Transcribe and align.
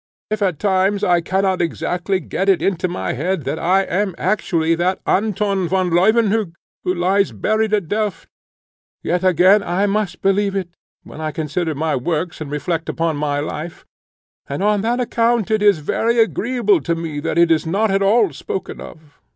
If 0.31 0.41
at 0.41 0.57
times 0.57 1.03
I 1.03 1.21
cannot 1.21 1.61
exactly 1.61 2.19
get 2.19 2.49
it 2.49 2.59
into 2.59 2.87
my 2.87 3.13
head 3.13 3.43
that 3.43 3.59
I 3.59 3.83
am 3.83 4.15
actually 4.17 4.73
that 4.73 4.99
Anton 5.05 5.67
van 5.67 5.91
Leuwenhock, 5.91 6.55
who 6.83 6.91
lies 6.95 7.31
buried 7.31 7.71
at 7.71 7.87
Delft, 7.87 8.27
yet 9.03 9.23
again 9.23 9.61
I 9.61 9.85
must 9.85 10.23
believe 10.23 10.55
it, 10.55 10.69
when 11.03 11.21
I 11.21 11.29
consider 11.29 11.75
my 11.75 11.95
works, 11.95 12.41
and 12.41 12.49
reflect 12.49 12.89
upon 12.89 13.15
my 13.17 13.41
life; 13.41 13.85
and 14.49 14.63
on 14.63 14.81
that 14.81 14.99
account 14.99 15.51
it 15.51 15.61
is 15.61 15.77
very 15.77 16.17
agreeable 16.17 16.81
to 16.81 16.95
me 16.95 17.19
that 17.19 17.37
it 17.37 17.51
is 17.51 17.67
not 17.67 17.91
at 17.91 18.01
all 18.01 18.33
spoken 18.33 18.81
of. 18.81 19.21